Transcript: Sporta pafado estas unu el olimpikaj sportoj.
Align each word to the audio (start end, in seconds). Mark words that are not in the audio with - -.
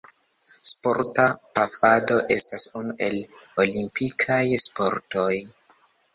Sporta 0.69 1.25
pafado 1.57 2.17
estas 2.37 2.65
unu 2.81 2.97
el 3.09 3.21
olimpikaj 3.67 4.41
sportoj. 4.67 5.31